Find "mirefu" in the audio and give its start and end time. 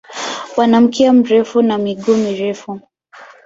2.17-2.79